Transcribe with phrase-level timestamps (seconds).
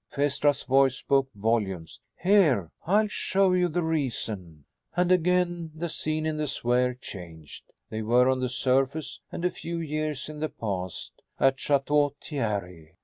[0.11, 1.99] Phaestra's voice spoke volumes.
[2.23, 7.65] "Here I'll show you the reason." And again the scene in the sphere changed.
[7.91, 12.95] They were on the surface and a few years in the past at Chateau Thierry.